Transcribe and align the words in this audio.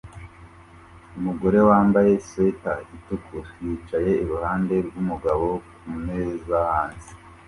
Umugore 1.17 1.59
wambaye 1.69 2.11
swater 2.27 2.79
itukura 2.95 3.49
yicaye 3.63 4.11
iruhande 4.23 4.75
rwumugabo 4.85 5.47
kumeza 5.79 6.57
hanze 6.71 7.11